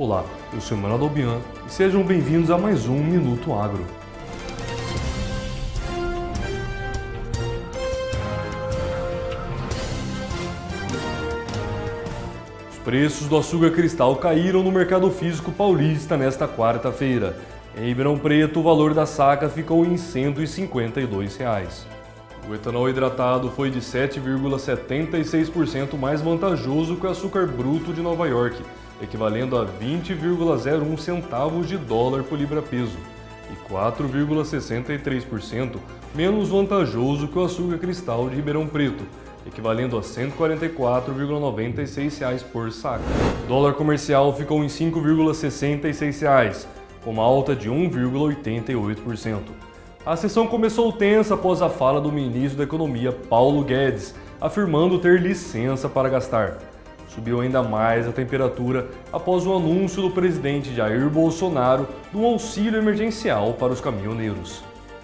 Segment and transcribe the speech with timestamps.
[0.00, 3.84] Olá, eu sou Manuel Albian e sejam bem-vindos a mais um Minuto Agro.
[12.70, 17.36] Os preços do açúcar cristal caíram no mercado físico paulista nesta quarta-feira.
[17.76, 21.84] Em Ribeirão Preto, o valor da saca ficou em 152 reais.
[22.48, 28.62] O etanol hidratado foi de 7,76% mais vantajoso que o açúcar bruto de Nova York,
[29.00, 32.98] equivalendo a 20,01 centavos de dólar por libra-peso,
[33.50, 35.78] e 4,63%
[36.14, 39.04] menos vantajoso que o açúcar cristal de Ribeirão Preto,
[39.46, 43.04] equivalendo a R$ 144,96 por saca.
[43.44, 46.66] O dólar comercial ficou em R$ 5,66,
[47.02, 49.38] com uma alta de 1,88%.
[50.04, 55.20] A sessão começou tensa após a fala do ministro da Economia, Paulo Guedes, afirmando ter
[55.20, 56.58] licença para gastar.
[57.08, 63.54] Subiu ainda mais a temperatura após o anúncio do presidente Jair Bolsonaro do auxílio emergencial
[63.54, 64.62] para os caminhoneiros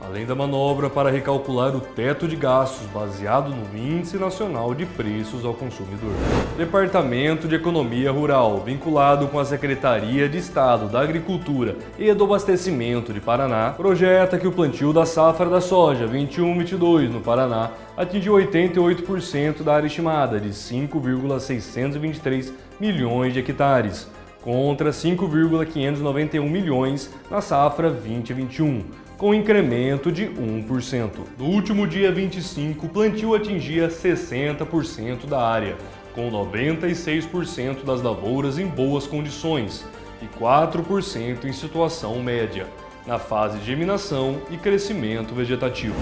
[0.00, 5.44] além da manobra para recalcular o teto de gastos baseado no Índice Nacional de Preços
[5.44, 6.12] ao Consumidor.
[6.56, 13.12] Departamento de Economia Rural, vinculado com a Secretaria de Estado da Agricultura e do Abastecimento
[13.12, 19.62] de Paraná, projeta que o plantio da safra da soja 21-22 no Paraná atingiu 88%
[19.62, 24.08] da área estimada de 5,623 milhões de hectares,
[24.42, 31.10] contra 5,591 milhões na safra 2021 com incremento de 1%.
[31.38, 35.76] No último dia 25, o plantio atingia 60% da área,
[36.14, 39.86] com 96% das lavouras em boas condições
[40.22, 42.66] e 4% em situação média,
[43.06, 45.94] na fase de germinação e crescimento vegetativo.